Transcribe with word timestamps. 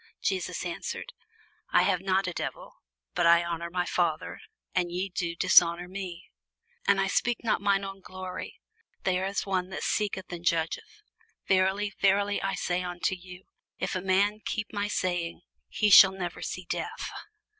Jesus 0.19 0.65
answered, 0.65 1.13
I 1.71 1.83
have 1.83 2.01
not 2.01 2.25
a 2.25 2.33
devil; 2.33 2.73
but 3.13 3.27
I 3.27 3.43
honour 3.43 3.69
my 3.69 3.85
Father, 3.85 4.39
and 4.73 4.91
ye 4.91 5.09
do 5.09 5.35
dishonour 5.35 5.87
me. 5.87 6.31
And 6.87 6.99
I 6.99 7.05
seek 7.05 7.43
not 7.43 7.61
mine 7.61 7.83
own 7.83 7.99
glory: 8.01 8.59
there 9.03 9.27
is 9.27 9.45
one 9.45 9.69
that 9.69 9.83
seeketh 9.83 10.31
and 10.33 10.43
judgeth. 10.43 11.03
Verily, 11.47 11.93
verily, 12.01 12.41
I 12.41 12.55
say 12.55 12.81
unto 12.81 13.13
you, 13.13 13.43
If 13.77 13.93
a 13.93 14.01
man 14.01 14.39
keep 14.43 14.73
my 14.73 14.87
saying, 14.87 15.41
he 15.69 15.91
shall 15.91 16.13
never 16.13 16.41
see 16.41 16.65
death. 16.67 17.11